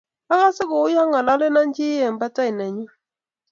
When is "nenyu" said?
2.57-2.87